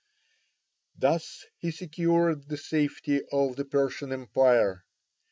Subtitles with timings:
[0.97, 4.83] Thus he secured the safety of the Persian empire.